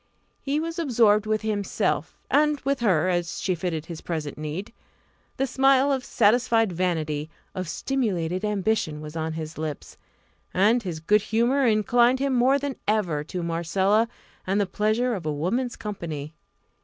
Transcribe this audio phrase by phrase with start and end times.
[0.41, 4.73] He was absorbed with himself, and with her, as she fitted his present need.
[5.37, 9.97] The smile of satisfied vanity, of stimulated ambition, was on his lips;
[10.55, 14.07] and his good humour inclined him more than ever to Marcella,
[14.47, 16.33] and the pleasure of a woman's company.